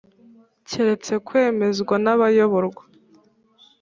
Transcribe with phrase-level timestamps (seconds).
[0.69, 2.83] keretse kwemezwa n’abayoborwa,